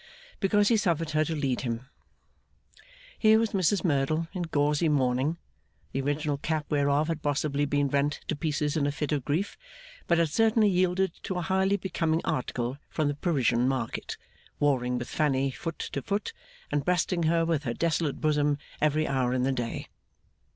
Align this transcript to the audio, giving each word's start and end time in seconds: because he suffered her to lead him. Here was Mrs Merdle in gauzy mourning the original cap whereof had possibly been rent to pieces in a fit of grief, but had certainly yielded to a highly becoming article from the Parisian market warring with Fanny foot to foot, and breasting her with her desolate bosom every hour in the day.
because 0.39 0.69
he 0.69 0.77
suffered 0.77 1.11
her 1.11 1.23
to 1.23 1.35
lead 1.35 1.61
him. 1.61 1.87
Here 3.19 3.37
was 3.37 3.51
Mrs 3.51 3.83
Merdle 3.85 4.27
in 4.33 4.41
gauzy 4.41 4.89
mourning 4.89 5.37
the 5.91 6.01
original 6.01 6.39
cap 6.39 6.65
whereof 6.71 7.07
had 7.07 7.21
possibly 7.21 7.65
been 7.65 7.87
rent 7.87 8.19
to 8.27 8.35
pieces 8.35 8.75
in 8.75 8.87
a 8.87 8.91
fit 8.91 9.11
of 9.11 9.23
grief, 9.23 9.55
but 10.07 10.17
had 10.17 10.29
certainly 10.29 10.69
yielded 10.69 11.13
to 11.21 11.35
a 11.35 11.43
highly 11.43 11.77
becoming 11.77 12.21
article 12.25 12.79
from 12.89 13.09
the 13.09 13.13
Parisian 13.15 13.67
market 13.67 14.17
warring 14.59 14.97
with 14.97 15.07
Fanny 15.07 15.51
foot 15.51 15.77
to 15.77 16.01
foot, 16.01 16.33
and 16.71 16.83
breasting 16.83 17.21
her 17.29 17.45
with 17.45 17.61
her 17.65 17.73
desolate 17.75 18.19
bosom 18.19 18.57
every 18.81 19.07
hour 19.07 19.35
in 19.35 19.43
the 19.43 19.51
day. 19.51 19.85